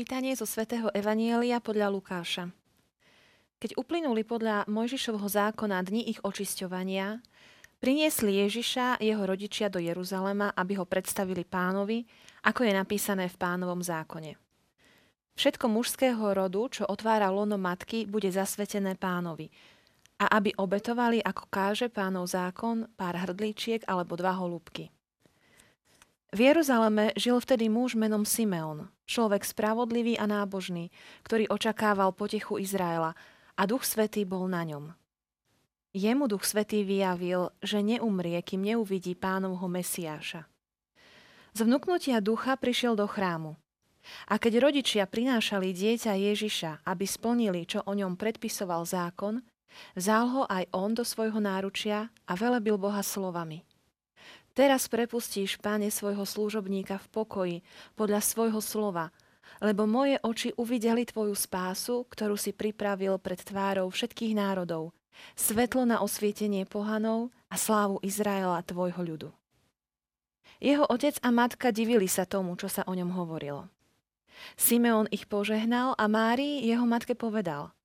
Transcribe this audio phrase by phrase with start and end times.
[0.00, 2.48] Čítanie zo svätého Evanielia podľa Lukáša.
[3.60, 7.20] Keď uplynuli podľa Mojžišovho zákona dni ich očisťovania,
[7.84, 12.08] priniesli Ježiša jeho rodičia do Jeruzalema, aby ho predstavili pánovi,
[12.48, 14.40] ako je napísané v pánovom zákone.
[15.36, 19.52] Všetko mužského rodu, čo otvára lono matky, bude zasvetené pánovi.
[20.16, 24.88] A aby obetovali, ako káže pánov zákon, pár hrdličiek alebo dva holúbky.
[26.30, 30.94] V Jeruzaleme žil vtedy muž menom Simeon, človek spravodlivý a nábožný,
[31.26, 33.18] ktorý očakával potechu Izraela
[33.58, 34.94] a Duch Svetý bol na ňom.
[35.90, 40.46] Jemu Duch Svetý vyjavil, že neumrie, kým neuvidí pánovho Mesiáša.
[41.50, 43.58] Z vnúknutia ducha prišiel do chrámu.
[44.30, 49.42] A keď rodičia prinášali dieťa Ježiša, aby splnili, čo o ňom predpisoval zákon,
[49.98, 53.66] vzal ho aj on do svojho náručia a velebil Boha slovami–
[54.60, 57.56] Teraz prepustíš, páne, svojho služobníka v pokoji,
[57.96, 59.08] podľa svojho slova,
[59.56, 64.92] lebo moje oči uvideli tvoju spásu, ktorú si pripravil pred tvárou všetkých národov,
[65.32, 69.28] svetlo na osvietenie pohanov a slávu Izraela, tvojho ľudu.
[70.60, 73.64] Jeho otec a matka divili sa tomu, čo sa o ňom hovorilo.
[74.60, 77.72] Simeon ich požehnal a Márii, jeho matke, povedal–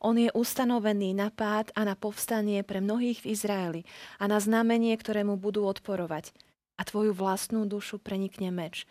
[0.00, 3.82] on je ustanovený na pád a na povstanie pre mnohých v Izraeli
[4.20, 6.32] a na znamenie, ktoré mu budú odporovať.
[6.76, 8.84] A tvoju vlastnú dušu prenikne meč,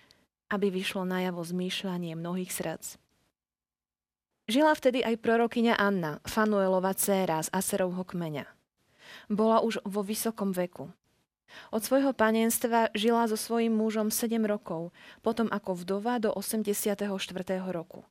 [0.49, 2.97] aby vyšlo najavo zmýšľanie mnohých srdc.
[4.45, 8.45] Žila vtedy aj prorokyňa Anna, Fanuelova dcéra z Aserovho kmeňa.
[9.29, 10.93] Bola už vo vysokom veku.
[11.73, 14.93] Od svojho panenstva žila so svojím mužom 7 rokov,
[15.25, 17.09] potom ako vdova do 84.
[17.73, 18.05] roku.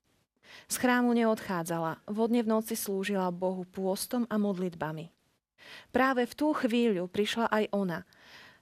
[0.67, 5.11] Z chrámu neodchádzala, vodne v noci slúžila Bohu pôstom a modlitbami.
[5.91, 8.05] Práve v tú chvíľu prišla aj ona.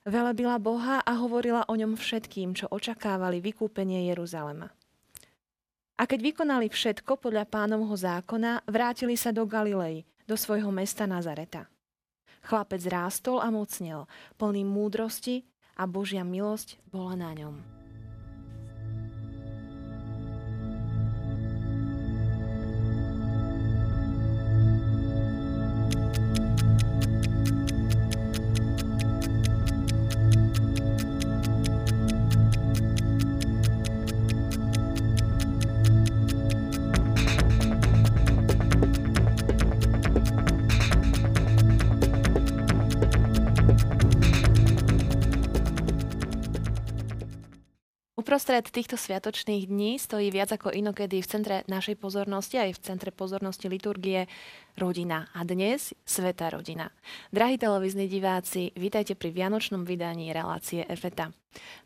[0.03, 4.71] Velebila Boha a hovorila o ňom všetkým, čo očakávali vykúpenie Jeruzalema.
[5.95, 11.71] A keď vykonali všetko podľa pánovho zákona, vrátili sa do Galilei, do svojho mesta Nazareta.
[12.43, 15.47] Chlapec rástol a mocnel, plný múdrosti
[15.79, 17.82] a Božia milosť bola na ňom.
[48.53, 53.09] Uprostred týchto sviatočných dní stojí viac ako inokedy v centre našej pozornosti aj v centre
[53.09, 54.29] pozornosti liturgie
[54.77, 55.33] rodina.
[55.33, 56.93] A dnes Sveta rodina.
[57.33, 61.33] Drahí televízni diváci, vítajte pri vianočnom vydaní relácie EFETA.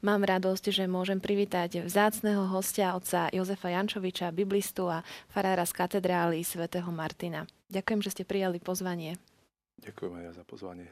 [0.02, 6.42] Mám radosť, že môžem privítať vzácného hostia otca Jozefa Jančoviča, biblistu a farára z katedrály
[6.42, 7.46] svätého Martina.
[7.70, 9.22] Ďakujem, že ste prijali pozvanie.
[9.86, 10.90] Ďakujem aj ja za pozvanie.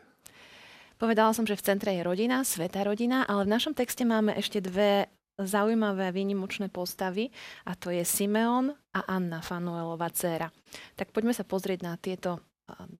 [1.02, 4.62] Povedala som, že v centre je rodina, sveta rodina, ale v našom texte máme ešte
[4.62, 7.30] dve zaujímavé výnimočné postavy
[7.66, 10.50] a to je Simeon a Anna Fanuelova dcéra.
[10.94, 12.38] Tak poďme sa pozrieť na tieto,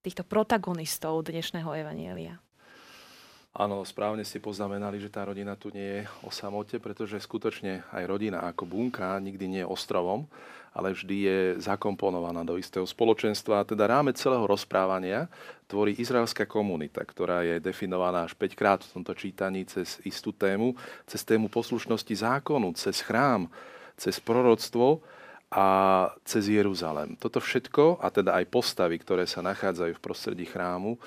[0.03, 2.37] týchto protagonistov dnešného Evanielia.
[3.55, 8.03] Áno, správne ste poznamenali, že tá rodina tu nie je o samote, pretože skutočne aj
[8.03, 10.27] rodina ako bunka nikdy nie je ostrovom,
[10.74, 13.62] ale vždy je zakomponovaná do istého spoločenstva.
[13.62, 15.30] Teda rámec celého rozprávania
[15.71, 20.74] tvorí izraelská komunita, ktorá je definovaná až 5 krát v tomto čítaní cez istú tému,
[21.06, 23.47] cez tému poslušnosti zákonu, cez chrám,
[23.94, 24.98] cez proroctvo
[25.54, 25.66] a
[26.26, 27.15] cez Jeruzalem.
[27.22, 30.98] Toto všetko, a teda aj postavy, ktoré sa nachádzajú v prostredí chrámu,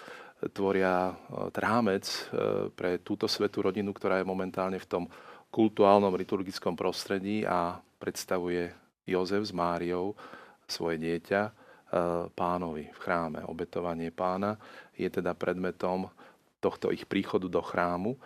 [0.55, 1.13] tvoria e,
[1.57, 5.03] rámec e, pre túto svetú rodinu, ktorá je momentálne v tom
[5.49, 8.69] kultuálnom liturgickom prostredí a predstavuje
[9.07, 10.13] Jozef s Máriou
[10.67, 11.51] svoje dieťa e,
[12.35, 13.39] pánovi v chráme.
[13.47, 14.59] Obetovanie pána
[14.93, 16.11] je teda predmetom
[16.59, 18.19] tohto ich príchodu do chrámu.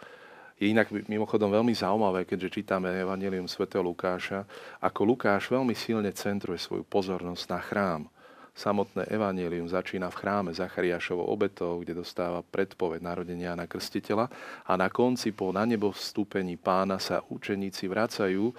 [0.58, 3.66] Je inak mimochodom veľmi zaujímavé, keďže čítame Evangelium sv.
[3.82, 4.46] Lukáša,
[4.82, 8.04] ako Lukáš veľmi silne centruje svoju pozornosť na chrám.
[8.52, 14.28] Samotné evanelium začína v chráme Zachariášovou obetou, kde dostáva predpoveď narodenia na krstiteľa
[14.68, 18.52] a na konci po na nebo vstúpení pána sa učeníci vracajú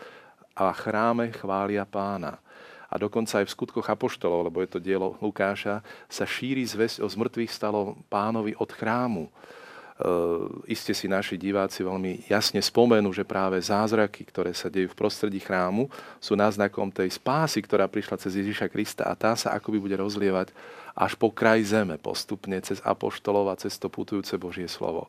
[0.56, 2.38] a chráme chvália pána.
[2.92, 5.80] A dokonca aj v skutkoch apoštolov, lebo je to dielo Lukáša,
[6.12, 9.24] sa šíri zväzť o zmrtvých stalo pánovi od chrámu.
[9.24, 9.30] E,
[10.68, 15.40] iste si naši diváci veľmi jasne spomenú, že práve zázraky, ktoré sa dejú v prostredí
[15.40, 15.88] chrámu,
[16.20, 20.52] sú náznakom tej spásy, ktorá prišla cez Ježiša Krista a tá sa akoby bude rozlievať
[20.92, 25.08] až po kraj zeme postupne cez apoštolov a cez to putujúce Božie slovo.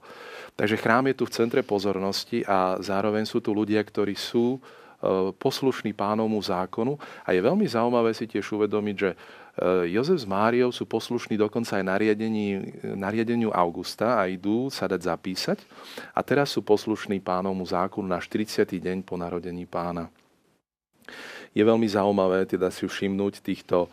[0.56, 4.64] Takže chrám je tu v centre pozornosti a zároveň sú tu ľudia, ktorí sú
[5.36, 6.96] poslušný pánovmu zákonu.
[7.28, 9.12] A je veľmi zaujímavé si tiež uvedomiť, že
[9.86, 11.86] Jozef s Máriou sú poslušní dokonca aj
[12.98, 15.62] nariadeniu Augusta a idú sa dať zapísať.
[16.18, 18.66] A teraz sú poslušní pánovmu zákonu na 40.
[18.66, 20.10] deň po narodení pána.
[21.54, 23.86] Je veľmi zaujímavé teda si všimnúť týchto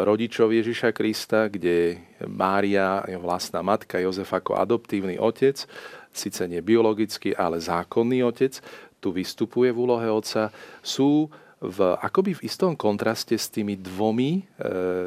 [0.00, 5.60] rodičov Ježiša Krista, kde Mária je vlastná matka, Jozef ako adoptívny otec,
[6.08, 8.64] síce nie biologický, ale zákonný otec,
[9.00, 10.52] tu vystupuje v úlohe otca,
[10.84, 14.42] sú v, akoby v istom kontraste s tými dvomi e,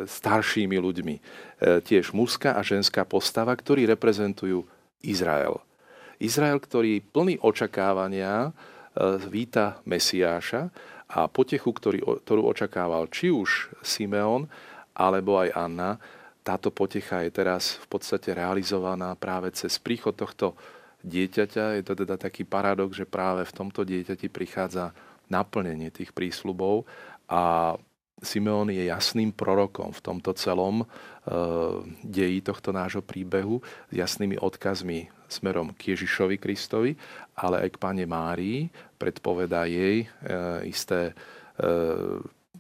[0.06, 1.16] staršími ľuďmi.
[1.18, 1.22] E,
[1.82, 4.62] tiež mužská a ženská postava, ktorí reprezentujú
[5.02, 5.58] Izrael.
[6.22, 8.52] Izrael, ktorý plný očakávania e,
[9.26, 10.70] víta Mesiáša
[11.10, 14.46] a potechu, ktorý, ktorú očakával či už Simeon
[14.94, 15.98] alebo aj Anna,
[16.46, 20.54] táto potecha je teraz v podstate realizovaná práve cez príchod tohto
[21.04, 21.78] dieťaťa.
[21.80, 24.96] Je to teda taký paradox, že práve v tomto dieťati prichádza
[25.28, 26.88] naplnenie tých prísľubov
[27.28, 27.76] a
[28.24, 30.86] Simeon je jasným prorokom v tomto celom e,
[32.08, 33.60] deji tohto nášho príbehu
[33.92, 36.96] s jasnými odkazmi smerom k Ježišovi Kristovi,
[37.36, 40.08] ale aj k Pane Márii, predpovedá jej e,
[40.72, 41.14] isté e,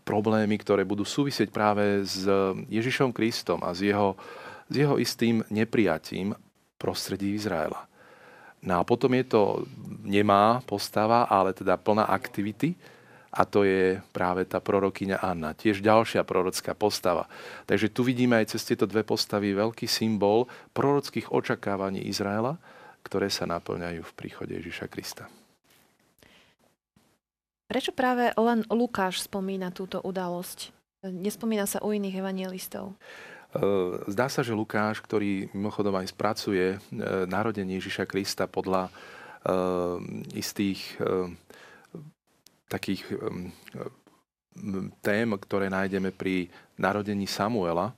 [0.03, 2.27] problémy, ktoré budú súvisieť práve s
[2.67, 4.19] Ježišom Kristom a s jeho,
[4.67, 6.35] s jeho istým neprijatím
[6.75, 7.87] prostredí Izraela.
[8.63, 9.41] No a potom je to
[10.07, 12.79] nemá postava, ale teda plná aktivity
[13.33, 15.57] a to je práve tá prorokyňa Anna.
[15.57, 17.25] Tiež ďalšia prorocká postava.
[17.65, 20.45] Takže tu vidíme aj cez tieto dve postavy veľký symbol
[20.77, 22.61] prorockých očakávaní Izraela,
[23.01, 25.25] ktoré sa naplňajú v príchode Ježiša Krista.
[27.65, 30.69] Prečo práve len Lukáš spomína túto udalosť?
[31.03, 32.93] Nespomína sa u iných evangelistov?
[33.53, 33.59] Eh,
[34.09, 36.79] zdá sa, že Lukáš, ktorý mimochodom aj spracuje eh,
[37.29, 38.97] narodenie Ježiša Krista podľa eh,
[40.33, 40.97] istých
[42.73, 43.05] takých
[45.05, 47.93] tém, ktoré nájdeme pri narodení Samuela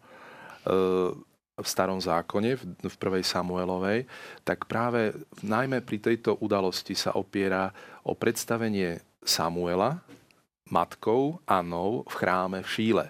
[1.56, 4.04] v starom zákone, v prvej Samuelovej,
[4.44, 7.72] tak práve najmä pri tejto udalosti sa opiera
[8.04, 10.04] o predstavenie Samuela
[10.68, 13.06] matkou Anou v chráme v Šíle.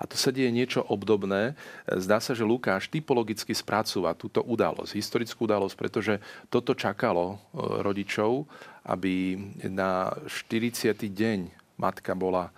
[0.00, 1.52] A tu sa deje niečo obdobné.
[1.84, 6.14] Zdá sa, že Lukáš typologicky spracúva túto udalosť, historickú udalosť, pretože
[6.48, 7.36] toto čakalo e,
[7.84, 8.48] rodičov,
[8.88, 9.36] aby
[9.68, 10.96] na 40.
[10.96, 11.38] deň
[11.76, 12.52] matka bola e,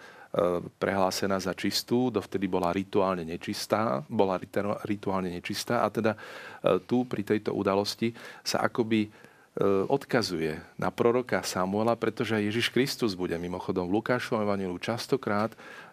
[0.79, 4.39] prehlásená za čistú, dovtedy bola rituálne nečistá, bola
[4.87, 6.19] rituálne nečistá a teda e,
[6.87, 8.15] tu pri tejto udalosti
[8.47, 9.11] sa akoby
[9.93, 15.53] odkazuje na proroka Samuela, pretože Ježiš Kristus bude mimochodom v Lukášovom evanilu častokrát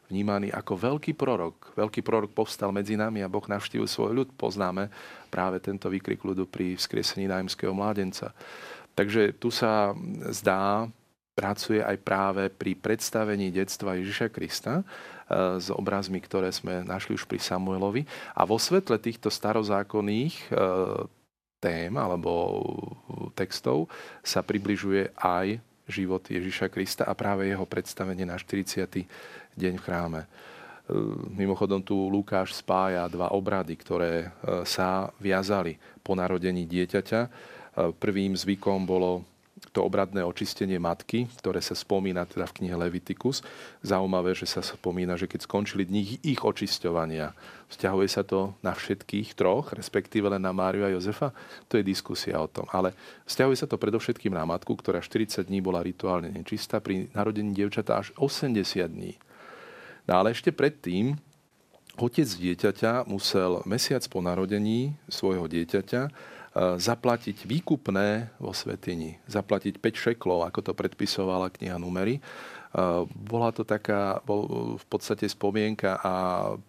[0.09, 1.77] vnímaný ako veľký prorok.
[1.77, 4.29] Veľký prorok povstal medzi nami a Boh navštívil svoj ľud.
[4.33, 4.89] Poznáme
[5.29, 8.33] práve tento výkrik ľudu pri vzkriesení nájomského mládenca.
[8.97, 9.93] Takže tu sa
[10.33, 10.89] zdá,
[11.39, 14.83] pracuje aj práve pri predstavení detstva Ježiša Krista e,
[15.55, 18.03] s obrazmi, ktoré sme našli už pri Samuelovi.
[18.35, 20.45] A vo svetle týchto starozákonných e,
[21.63, 22.59] tém alebo
[23.39, 23.87] textov
[24.19, 28.85] sa približuje aj život Ježiša Krista a práve jeho predstavenie na 40
[29.57, 30.21] deň v chráme.
[30.25, 30.27] E,
[31.33, 34.27] mimochodom tu Lukáš spája dva obrady, ktoré e,
[34.65, 37.21] sa viazali po narodení dieťaťa.
[37.25, 37.29] E,
[37.93, 39.25] prvým zvykom bolo
[39.69, 43.43] to obradné očistenie matky, ktoré sa spomína teda v knihe Leviticus.
[43.83, 47.35] Zaujímavé, že sa spomína, že keď skončili dni ich očisťovania,
[47.69, 51.35] vzťahuje sa to na všetkých troch, respektíve len na Máriu a Jozefa,
[51.67, 52.65] to je diskusia o tom.
[52.73, 52.95] Ale
[53.29, 57.99] vzťahuje sa to predovšetkým na matku, ktorá 40 dní bola rituálne nečistá, pri narodení dievčata
[57.99, 59.13] až 80 dní.
[60.09, 61.13] No ale ešte predtým
[61.93, 66.11] otec dieťaťa musel mesiac po narodení svojho dieťaťa e,
[66.81, 69.21] zaplatiť výkupné vo svetini.
[69.29, 72.17] Zaplatiť 5 šeklov, ako to predpisovala kniha Numery.
[72.17, 72.21] E,
[73.05, 76.13] bola to taká bol v podstate spomienka a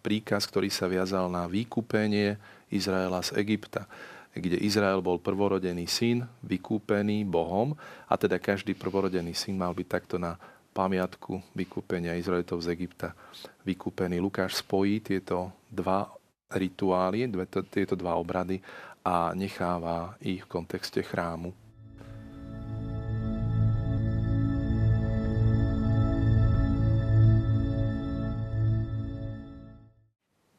[0.04, 2.37] príkaz, ktorý sa viazal na vykúpenie
[2.68, 3.88] Izraela z Egypta
[4.30, 7.75] kde Izrael bol prvorodený syn, vykúpený Bohom
[8.06, 10.38] a teda každý prvorodený syn mal byť takto na
[10.71, 13.15] pamiatku vykúpenia Izraelitov z Egypta
[13.62, 14.19] vykúpený.
[14.23, 16.09] Lukáš spojí tieto dva
[16.50, 17.31] rituály,
[17.71, 18.59] tieto dva obrady
[19.07, 21.55] a necháva ich v kontexte chrámu.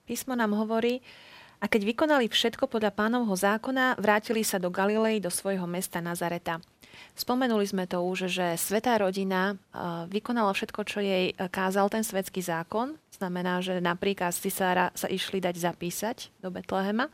[0.07, 0.99] Písmo nám hovorí,
[1.61, 6.57] a keď vykonali všetko podľa pánovho zákona, vrátili sa do Galilei, do svojho mesta Nazareta.
[7.11, 9.59] Spomenuli sme to už, že svetá rodina
[10.09, 12.97] vykonala všetko, čo jej kázal ten svetský zákon.
[13.11, 17.11] Znamená, že napríklad cisára sa išli dať zapísať do Betlehema.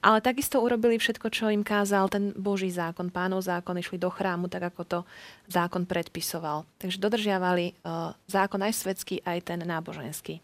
[0.00, 4.48] Ale takisto urobili všetko, čo im kázal ten Boží zákon, pánov zákon, išli do chrámu,
[4.48, 4.98] tak ako to
[5.52, 6.64] zákon predpisoval.
[6.80, 7.76] Takže dodržiavali
[8.24, 10.40] zákon aj svetský, aj ten náboženský.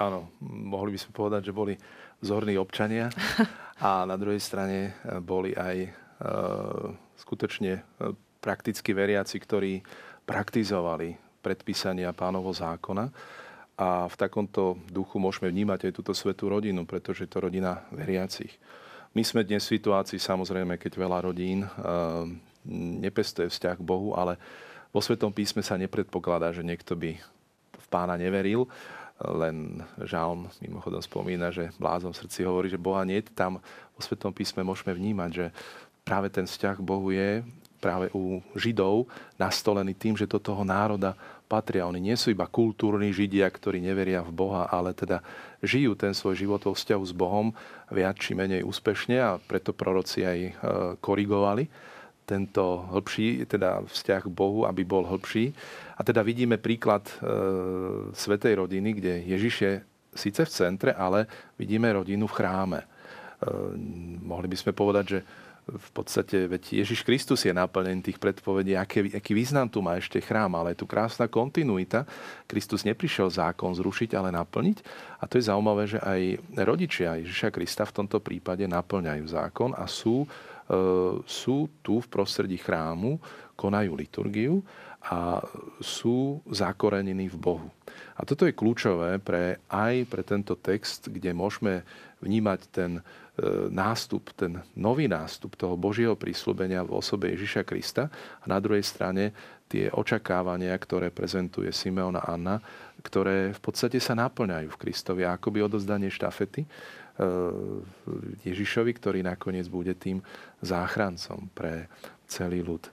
[0.00, 1.74] Áno, mohli by sme povedať, že boli
[2.20, 3.12] vzorní občania
[3.86, 5.90] a na druhej strane boli aj e,
[7.16, 7.84] skutočne
[8.46, 9.82] prakticky veriaci, ktorí
[10.22, 13.10] praktizovali predpísania pánovo zákona.
[13.76, 18.54] A v takomto duchu môžeme vnímať aj túto svetú rodinu, pretože je to rodina veriacich.
[19.12, 21.68] My sme dnes v situácii, samozrejme, keď veľa rodín e,
[23.02, 24.38] nepestuje vzťah k Bohu, ale
[24.94, 27.20] vo Svetom písme sa nepredpokladá, že niekto by
[27.76, 28.64] v pána neveril.
[29.20, 33.60] Len žalm mimochodom spomína, že blázon srdci hovorí, že Boha nie tam
[33.92, 35.46] vo Svetom písme môžeme vnímať, že
[36.04, 37.44] práve ten vzťah k Bohu je
[37.78, 39.06] práve u Židov
[39.36, 41.14] nastolený tým, že do toho národa
[41.46, 41.86] patria.
[41.86, 45.22] Oni nie sú iba kultúrni Židia, ktorí neveria v Boha, ale teda
[45.62, 47.54] žijú ten svoj život vo vzťahu s Bohom
[47.88, 50.52] viac či menej úspešne a preto proroci aj e,
[50.98, 51.70] korigovali
[52.26, 55.54] tento hĺbší, teda vzťah k Bohu, aby bol hĺbší.
[55.94, 57.14] A teda vidíme príklad e,
[58.10, 59.72] Svetej rodiny, kde Ježiš je
[60.10, 62.80] síce v centre, ale vidíme rodinu v chráme.
[62.82, 62.86] E,
[64.26, 65.20] mohli by sme povedať, že
[65.66, 70.22] v podstate, veď Ježiš Kristus je naplnený tých predpovedí, aký, aký význam tu má ešte
[70.22, 72.06] chrám, ale je tu krásna kontinuita.
[72.46, 74.78] Kristus neprišiel zákon zrušiť, ale naplniť.
[75.18, 79.90] A to je zaujímavé, že aj rodičia Ježiša Krista v tomto prípade naplňajú zákon a
[79.90, 80.28] sú, e,
[81.26, 83.18] sú tu v prostredí chrámu,
[83.58, 84.62] konajú liturgiu
[85.02, 85.42] a
[85.82, 87.68] sú zakorenení v Bohu.
[88.14, 91.82] A toto je kľúčové pre, aj pre tento text, kde môžeme
[92.22, 92.90] vnímať ten
[93.68, 98.08] nástup, ten nový nástup toho Božieho prísľubenia v osobe Ježiša Krista
[98.40, 102.62] a na druhej strane tie očakávania, ktoré prezentuje Simeon a Anna,
[103.02, 106.68] ktoré v podstate sa naplňajú v Kristovi, akoby odozdanie štafety e,
[108.46, 110.22] Ježišovi, ktorý nakoniec bude tým
[110.62, 111.90] záchrancom pre
[112.30, 112.86] celý ľud.
[112.86, 112.92] E,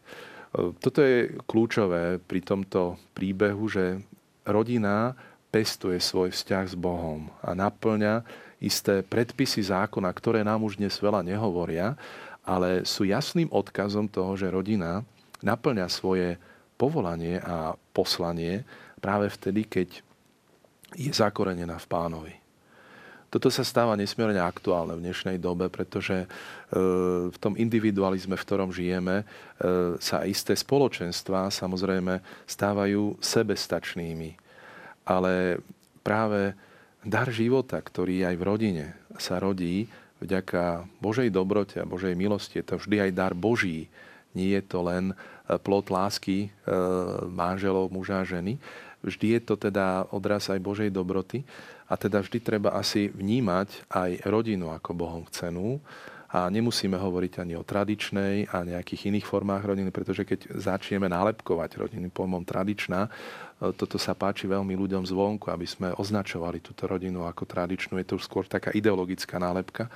[0.82, 4.02] toto je kľúčové pri tomto príbehu, že
[4.44, 5.14] rodina
[5.54, 8.26] pestuje svoj vzťah s Bohom a naplňa
[8.64, 12.00] isté predpisy zákona, ktoré nám už dnes veľa nehovoria,
[12.48, 15.04] ale sú jasným odkazom toho, že rodina
[15.44, 16.40] naplňa svoje
[16.80, 18.64] povolanie a poslanie
[19.04, 19.90] práve vtedy, keď
[20.96, 22.36] je zakorenená v pánovi.
[23.34, 26.28] Toto sa stáva nesmierne aktuálne v dnešnej dobe, pretože e,
[27.34, 34.38] v tom individualizme, v ktorom žijeme, e, sa isté spoločenstva samozrejme stávajú sebestačnými.
[35.10, 35.58] Ale
[36.06, 36.54] práve
[37.04, 38.86] dar života, ktorý aj v rodine
[39.20, 39.92] sa rodí
[40.24, 42.64] vďaka Božej dobrote a Božej milosti.
[42.64, 43.92] Je to vždy aj dar Boží.
[44.34, 45.16] Nie je to len e,
[45.60, 46.74] plot lásky e,
[47.28, 48.58] manželov, muža a ženy.
[49.04, 51.44] Vždy je to teda odraz aj Božej dobroty.
[51.92, 55.84] A teda vždy treba asi vnímať aj rodinu ako Bohom chcenú.
[56.34, 61.78] A nemusíme hovoriť ani o tradičnej a nejakých iných formách rodiny, pretože keď začneme nálepkovať
[61.78, 63.06] rodiny pojmom tradičná,
[63.72, 67.96] toto sa páči veľmi ľuďom zvonku, aby sme označovali túto rodinu ako tradičnú.
[67.96, 69.88] Je to už skôr taká ideologická nálepka.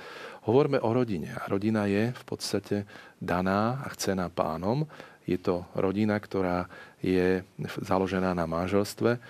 [0.48, 1.36] Hovorme o rodine.
[1.36, 2.88] A rodina je v podstate
[3.20, 4.88] daná a chcená pánom.
[5.28, 6.64] Je to rodina, ktorá
[7.04, 7.44] je
[7.84, 9.20] založená na manželstve e,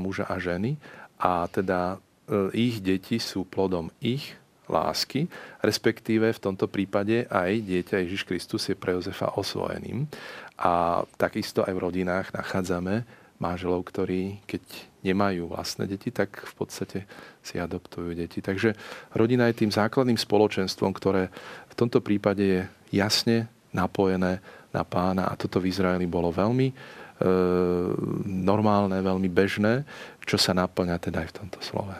[0.00, 0.80] muža a ženy.
[1.20, 4.32] A teda e, ich deti sú plodom ich
[4.64, 5.28] lásky,
[5.60, 10.08] respektíve v tomto prípade aj dieťa Ježiš Kristus je pre Jozefa osvojeným.
[10.56, 14.64] A takisto aj v rodinách nachádzame manželov, ktorí keď
[15.04, 16.98] nemajú vlastné deti, tak v podstate
[17.44, 18.40] si adoptujú deti.
[18.40, 18.72] Takže
[19.12, 21.28] rodina je tým základným spoločenstvom, ktoré
[21.68, 22.60] v tomto prípade je
[22.96, 24.40] jasne napojené
[24.72, 26.74] na pána a toto v Izraeli bolo veľmi e,
[28.24, 29.84] normálne, veľmi bežné,
[30.24, 31.94] čo sa naplňa teda aj v tomto slove.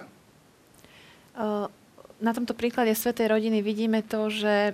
[2.24, 4.72] Na tomto príklade Svetej rodiny vidíme to, že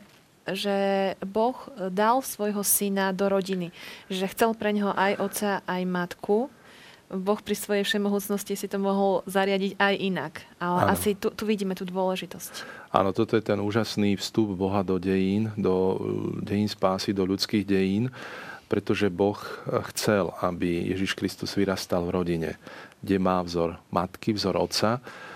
[0.48, 1.54] že Boh
[1.92, 3.70] dal svojho syna do rodiny.
[4.08, 6.50] Že chcel pre neho aj otca, aj matku.
[7.10, 10.34] Boh pri svojej všemohúcnosti si to mohol zariadiť aj inak.
[10.62, 10.94] Ale ano.
[10.94, 12.86] asi tu, tu vidíme tú dôležitosť.
[12.94, 15.98] Áno, toto je ten úžasný vstup Boha do dejín, do
[16.38, 18.14] dejín spásy, do ľudských dejín,
[18.70, 19.38] pretože Boh
[19.90, 22.50] chcel, aby Ježiš Kristus vyrastal v rodine,
[23.02, 25.29] kde má vzor matky, vzor otca E,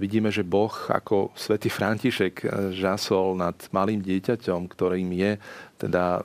[0.00, 5.32] vidíme, že Boh ako svätý František e, žasol nad malým dieťaťom, ktorým je
[5.76, 6.22] teda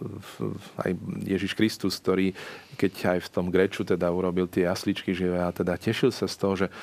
[0.80, 0.92] aj
[1.26, 2.32] Ježiš Kristus, ktorý
[2.78, 6.36] keď aj v tom Greču teda urobil tie jasličky živé a teda tešil sa z
[6.38, 6.74] toho, že e,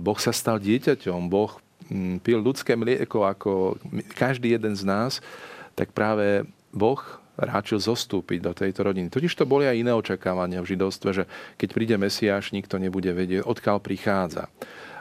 [0.00, 1.60] Boh sa stal dieťaťom, Boh
[2.24, 3.78] pil ľudské mlieko ako
[4.18, 5.22] každý jeden z nás,
[5.78, 6.98] tak práve Boh
[7.36, 9.12] ráčil zostúpiť do tejto rodiny.
[9.12, 11.24] Totiž to boli aj iné očakávania v židovstve, že
[11.60, 14.48] keď príde Mesiáš, nikto nebude vedieť, odkiaľ prichádza.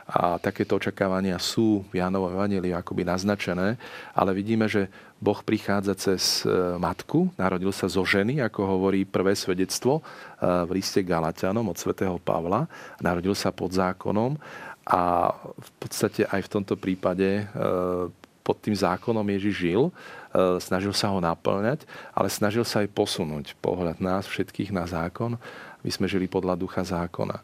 [0.05, 3.73] A takéto očakávania sú v Jánovom Evangeliu akoby naznačené,
[4.13, 4.85] ale vidíme, že
[5.17, 10.01] Boh prichádza cez e, matku, narodil sa zo ženy, ako hovorí prvé svedectvo e,
[10.45, 12.69] v liste Galatianom od svätého Pavla.
[13.01, 14.37] Narodil sa pod zákonom
[14.85, 17.43] a v podstate aj v tomto prípade e,
[18.45, 19.83] pod tým zákonom Ježiš žil,
[20.61, 21.81] snažil sa ho naplňať,
[22.13, 25.33] ale snažil sa aj posunúť pohľad nás všetkých na zákon.
[25.81, 27.41] My sme žili podľa ducha zákona.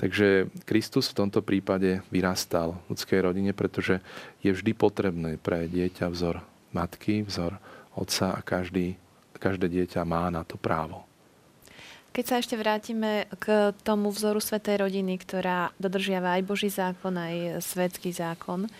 [0.00, 4.00] Takže Kristus v tomto prípade vyrastal v ľudskej rodine, pretože
[4.40, 6.40] je vždy potrebné pre dieťa vzor
[6.72, 7.60] matky, vzor
[7.92, 8.96] otca a každý,
[9.36, 11.04] každé dieťa má na to právo.
[12.16, 17.60] Keď sa ešte vrátime k tomu vzoru Svetej rodiny, ktorá dodržiava aj Boží zákon, aj
[17.60, 18.72] svetský zákon,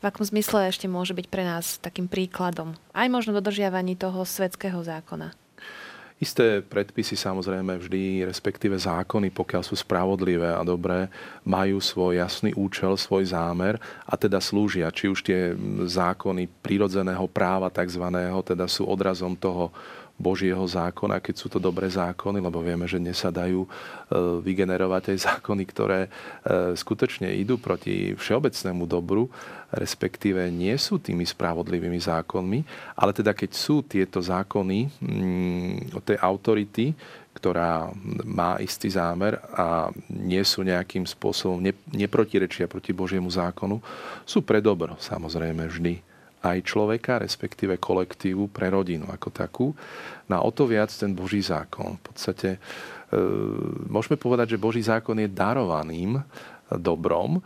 [0.00, 2.72] v akom zmysle ešte môže byť pre nás takým príkladom?
[2.96, 5.43] Aj možno dodržiavaní toho svetského zákona.
[6.22, 11.10] Isté predpisy samozrejme vždy, respektíve zákony, pokiaľ sú spravodlivé a dobré,
[11.42, 14.94] majú svoj jasný účel, svoj zámer a teda slúžia.
[14.94, 15.58] Či už tie
[15.90, 19.74] zákony prírodzeného práva takzvaného, teda sú odrazom toho
[20.14, 23.68] Božieho zákona, keď sú to dobré zákony, lebo vieme, že dnes sa dajú e,
[24.46, 26.08] vygenerovať aj zákony, ktoré e,
[26.78, 29.26] skutočne idú proti všeobecnému dobru,
[29.74, 32.60] respektíve nie sú tými spravodlivými zákonmi,
[32.94, 36.94] ale teda keď sú tieto zákony mm, od tej autority,
[37.34, 37.90] ktorá
[38.22, 41.58] má istý zámer a nie sú nejakým spôsobom,
[41.90, 43.82] neprotirečia proti Božiemu zákonu,
[44.22, 46.13] sú pre dobro samozrejme vždy
[46.44, 49.66] aj človeka, respektíve kolektívu pre rodinu ako takú.
[50.28, 51.96] Na o to viac ten Boží zákon.
[51.96, 52.58] V podstate e,
[53.88, 56.20] môžeme povedať, že Boží zákon je darovaným
[56.68, 57.42] dobrom, e,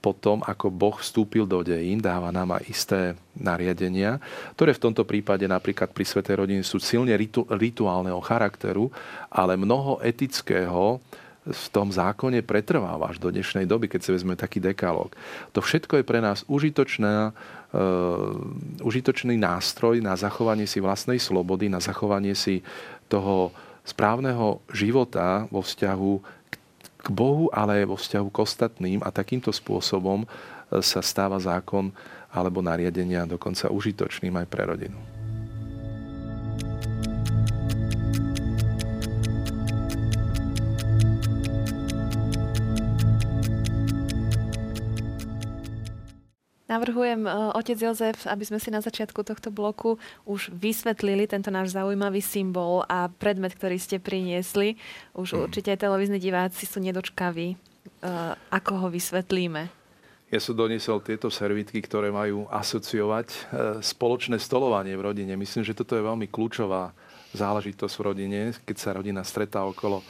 [0.00, 3.00] potom, ako Boh vstúpil do dejín, dáva nám aj isté
[3.36, 4.16] nariadenia,
[4.56, 8.88] ktoré v tomto prípade napríklad pri Svetej rodine sú silne ritu, rituálneho charakteru,
[9.28, 11.00] ale mnoho etického
[11.42, 15.18] v tom zákone pretrváva až do dnešnej doby, keď si vezme taký dekalóg.
[15.50, 21.82] To všetko je pre nás užitočné, uh, užitočný nástroj na zachovanie si vlastnej slobody, na
[21.82, 22.62] zachovanie si
[23.10, 23.50] toho
[23.82, 26.12] správneho života vo vzťahu
[27.02, 30.26] k Bohu, ale aj vo vzťahu k ostatným a takýmto spôsobom e,
[30.78, 31.90] sa stáva zákon
[32.30, 35.11] alebo nariadenia dokonca užitočným aj pre rodinu.
[46.72, 51.76] Navrhujem, e, otec Jozef, aby sme si na začiatku tohto bloku už vysvetlili tento náš
[51.76, 54.80] zaujímavý symbol a predmet, ktorý ste priniesli.
[55.12, 55.40] Už mm.
[55.44, 57.56] určite aj televízni diváci sú nedočkaví, e,
[58.48, 59.68] ako ho vysvetlíme.
[60.32, 63.38] Ja som doniesol tieto servitky, ktoré majú asociovať e,
[63.84, 65.36] spoločné stolovanie v rodine.
[65.36, 66.96] Myslím, že toto je veľmi kľúčová
[67.36, 70.00] záležitosť v rodine, keď sa rodina stretá okolo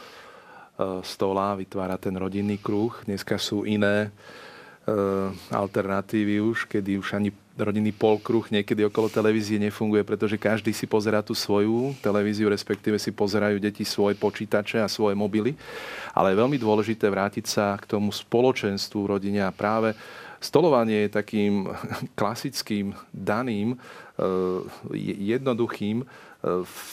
[1.07, 2.91] stola, vytvára ten rodinný kruh.
[3.07, 4.11] Dneska sú iné
[5.51, 11.21] alternatívy už, kedy už ani rodinný polkruh niekedy okolo televízie nefunguje, pretože každý si pozerá
[11.21, 15.53] tú svoju televíziu, respektíve si pozerajú deti svoje počítače a svoje mobily.
[16.17, 19.93] Ale je veľmi dôležité vrátiť sa k tomu spoločenstvu v rodine a práve
[20.43, 21.71] stolovanie je takým
[22.19, 24.61] klasickým, daným, eh,
[25.31, 26.05] jednoduchým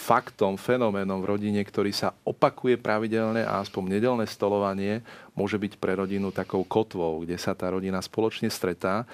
[0.06, 5.02] faktom, fenoménom v rodine, ktorý sa opakuje pravidelne a aspoň nedelné stolovanie
[5.34, 9.10] môže byť pre rodinu takou kotvou, kde sa tá rodina spoločne stretá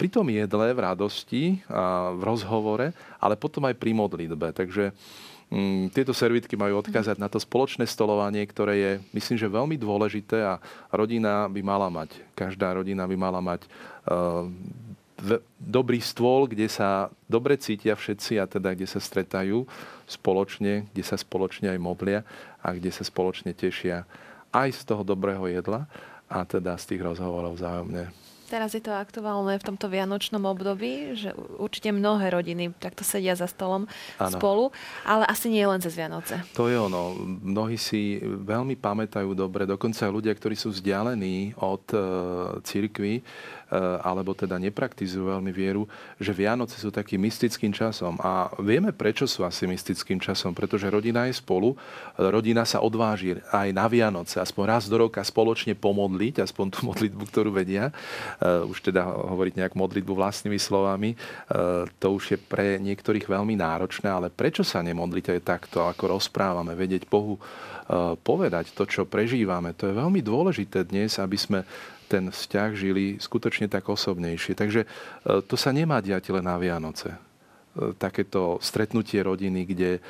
[0.00, 4.56] pri tom jedle, v radosti, a v rozhovore, ale potom aj pri modlitbe.
[4.56, 4.96] Takže
[5.50, 10.42] mm, tieto servitky majú odkázať na to spoločné stolovanie, ktoré je, myslím, že veľmi dôležité
[10.42, 10.54] a
[10.90, 13.66] rodina by mala mať, každá rodina by mala mať
[14.10, 14.46] uh,
[15.56, 19.64] dobrý stôl, kde sa dobre cítia všetci a teda kde sa stretajú
[20.04, 22.20] spoločne, kde sa spoločne aj modlia
[22.60, 24.04] a kde sa spoločne tešia
[24.52, 25.88] aj z toho dobrého jedla
[26.28, 28.12] a teda z tých rozhovorov vzájomne.
[28.46, 33.50] Teraz je to aktuálne v tomto vianočnom období, že určite mnohé rodiny takto sedia za
[33.50, 34.36] stolom ano.
[34.38, 34.64] spolu,
[35.02, 36.38] ale asi nie len cez Vianoce.
[36.54, 37.18] To je ono.
[37.42, 41.98] Mnohí si veľmi pamätajú dobre, dokonca ľudia, ktorí sú vzdialení od e,
[42.62, 43.26] cirkvy,
[43.65, 45.90] Eh, alebo teda nepraktizujú veľmi vieru,
[46.22, 48.14] že Vianoce sú takým mystickým časom.
[48.22, 51.74] A vieme, prečo sú asi mystickým časom, pretože rodina je spolu,
[52.14, 57.22] rodina sa odváži aj na Vianoce, aspoň raz do roka spoločne pomodliť, aspoň tú modlitbu,
[57.26, 57.90] ktorú vedia.
[57.90, 63.58] Eh, už teda hovoriť nejak modlitbu vlastnými slovami, eh, to už je pre niektorých veľmi
[63.58, 67.38] náročné, ale prečo sa nemodliť aj takto, ako rozprávame, vedieť Bohu
[68.26, 69.70] povedať to, čo prežívame.
[69.78, 71.62] To je veľmi dôležité dnes, aby sme
[72.06, 74.54] ten vzťah žili skutočne tak osobnejšie.
[74.54, 74.86] Takže e,
[75.44, 77.14] to sa nemá diať len na Vianoce.
[78.00, 80.00] takéto stretnutie rodiny, kde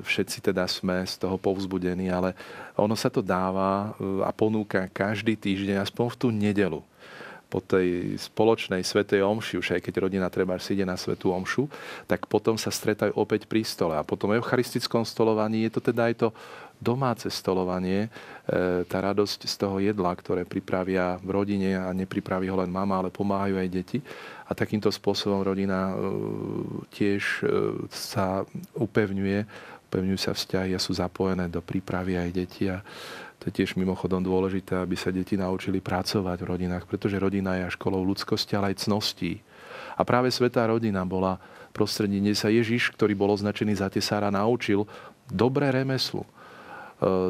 [0.00, 2.32] všetci teda sme z toho povzbudení, ale
[2.72, 3.92] ono sa to dáva
[4.24, 6.80] a ponúka každý týždeň, aspoň v tú nedelu
[7.50, 11.66] po tej spoločnej svetej omši, už aj keď rodina treba si ide na svetú omšu,
[12.06, 13.98] tak potom sa stretajú opäť pri stole.
[13.98, 16.28] A potom v eucharistickom stolovaní je to teda aj to
[16.80, 22.56] domáce stolovanie, e, tá radosť z toho jedla, ktoré pripravia v rodine a nepripraví ho
[22.56, 23.98] len mama, ale pomáhajú aj deti.
[24.48, 25.94] A takýmto spôsobom rodina e,
[26.90, 27.46] tiež e,
[27.92, 28.42] sa
[28.74, 29.38] upevňuje,
[29.92, 32.64] upevňujú sa vzťahy a sú zapojené do prípravy aj deti.
[32.72, 32.80] A
[33.36, 37.76] to je tiež mimochodom dôležité, aby sa deti naučili pracovať v rodinách, pretože rodina je
[37.76, 39.44] školou ľudskosti, ale aj cností.
[39.96, 41.36] A práve Svetá rodina bola
[41.76, 44.88] prostredí, kde sa Ježiš, ktorý bol označený za tesára, naučil
[45.28, 46.24] dobré remeslo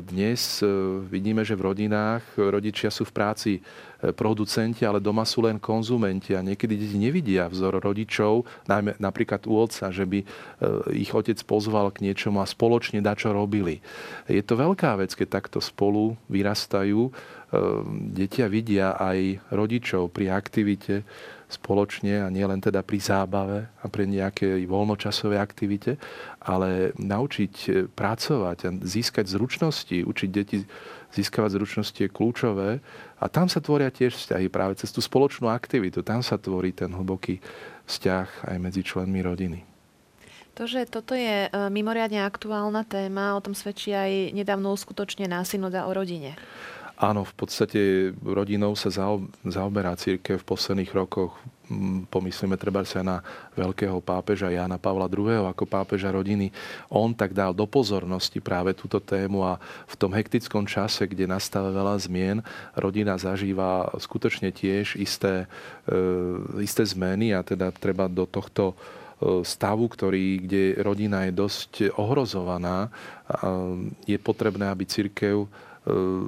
[0.03, 0.67] dnes e,
[1.07, 3.53] vidíme, že v rodinách rodičia sú v práci
[4.17, 9.61] producenti, ale doma sú len konzumenti a niekedy deti nevidia vzor rodičov, najmä napríklad u
[9.61, 10.25] otca, že by
[10.97, 13.85] ich otec pozval k niečomu a spoločne čo robili.
[14.25, 17.13] Je to veľká vec, keď takto spolu vyrastajú.
[18.17, 21.05] Detia vidia aj rodičov pri aktivite,
[21.51, 25.99] spoločne a nie len teda pri zábave a pri nejakej voľnočasovej aktivite,
[26.39, 30.63] ale naučiť e, pracovať a získať zručnosti, učiť deti
[31.11, 32.79] získavať zručnosti je kľúčové
[33.19, 36.07] a tam sa tvoria tiež vzťahy práve cez tú spoločnú aktivitu.
[36.07, 37.43] Tam sa tvorí ten hlboký
[37.91, 39.67] vzťah aj medzi členmi rodiny.
[40.59, 45.87] To, že toto je e, mimoriadne aktuálna téma, o tom svedčí aj nedávno uskutočnená synoda
[45.87, 46.35] o rodine.
[47.01, 48.93] Áno, v podstate rodinou sa
[49.41, 51.33] zaoberá církev v posledných rokoch.
[51.73, 53.25] Mm, pomyslíme treba sa na
[53.57, 55.49] veľkého pápeža Jana Pavla II.
[55.49, 56.53] ako pápeža rodiny.
[56.93, 59.57] On tak dal do pozornosti práve túto tému a
[59.89, 62.45] v tom hektickom čase, kde nastáva veľa zmien,
[62.77, 65.49] rodina zažíva skutočne tiež isté,
[65.89, 65.97] e,
[66.61, 72.93] isté zmeny a teda treba do tohto e, stavu, ktorý, kde rodina je dosť ohrozovaná,
[74.05, 75.49] je potrebné, aby církev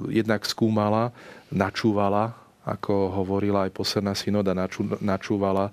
[0.09, 1.13] jednak skúmala,
[1.53, 4.55] načúvala, ako hovorila aj posledná synoda,
[5.03, 5.71] načúvala e,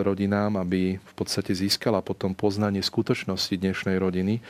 [0.00, 4.40] rodinám, aby v podstate získala potom poznanie skutočnosti dnešnej rodiny,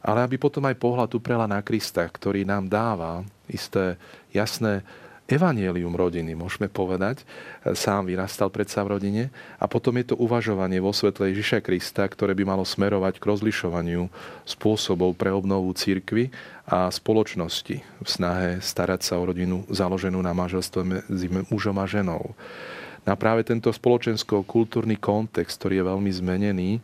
[0.00, 4.00] ale aby potom aj pohľad uprela na Krista, ktorý nám dáva isté
[4.32, 4.80] jasné
[5.30, 7.22] evanielium rodiny, môžeme povedať.
[7.62, 9.22] Sám vyrastal predsa v rodine.
[9.62, 14.10] A potom je to uvažovanie vo svetle Ježiša Krista, ktoré by malo smerovať k rozlišovaniu
[14.42, 16.34] spôsobov pre obnovu církvy
[16.66, 22.34] a spoločnosti v snahe starať sa o rodinu založenú na manželstve medzi mužom a ženou.
[23.08, 26.80] Na práve tento spoločensko-kultúrny kontext, ktorý je veľmi zmenený e,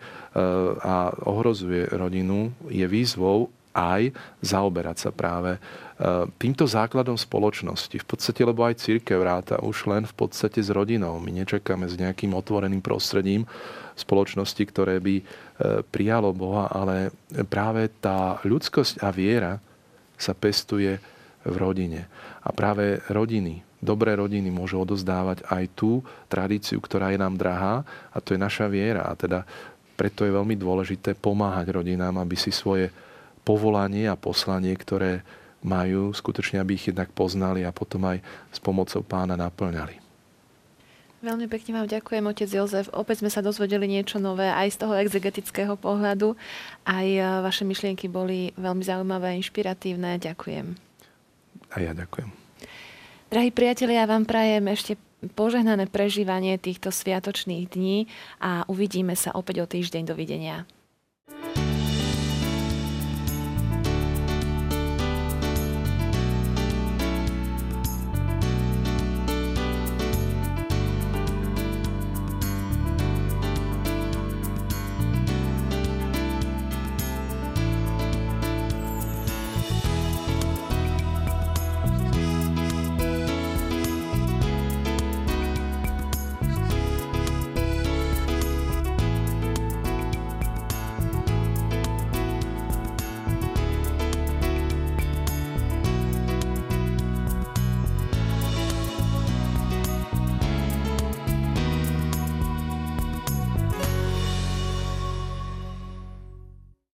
[0.81, 5.61] a ohrozuje rodinu, je výzvou aj zaoberať sa práve
[6.37, 7.97] týmto základom spoločnosti.
[7.97, 11.17] V podstate, lebo aj církev ráta už len v podstate s rodinou.
[11.17, 13.49] My nečakáme s nejakým otvoreným prostredím
[13.97, 15.25] spoločnosti, ktoré by eh,
[15.89, 17.17] prijalo Boha, ale
[17.49, 19.57] práve tá ľudskosť a viera
[20.21, 21.01] sa pestuje
[21.49, 22.05] v rodine.
[22.45, 28.21] A práve rodiny, dobré rodiny môžu odozdávať aj tú tradíciu, ktorá je nám drahá a
[28.21, 29.09] to je naša viera.
[29.09, 29.49] A teda
[29.97, 32.93] preto je veľmi dôležité pomáhať rodinám, aby si svoje
[33.49, 35.25] povolanie a poslanie, ktoré
[35.67, 38.23] majú, skutočne, aby ich jednak poznali a potom aj
[38.55, 40.07] s pomocou pána naplňali.
[41.27, 42.87] Veľmi pekne vám ďakujem, otec Jozef.
[42.95, 46.39] Opäť sme sa dozvedeli niečo nové aj z toho exegetického pohľadu.
[46.87, 50.23] Aj e, vaše myšlienky boli veľmi zaujímavé a inšpiratívne.
[50.23, 50.77] Ďakujem.
[51.73, 52.31] A ja ďakujem.
[53.27, 54.95] Drahí priatelia, ja vám prajem ešte
[55.35, 58.07] požehnané prežívanie týchto sviatočných dní
[58.39, 60.03] a uvidíme sa opäť o týždeň.
[60.07, 60.69] Dovidenia.